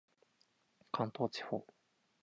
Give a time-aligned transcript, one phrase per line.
[0.91, 1.63] 関東地方